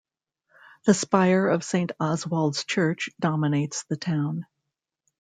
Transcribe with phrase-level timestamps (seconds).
[0.87, 4.47] The spire of Saint Oswald's Church dominates the town.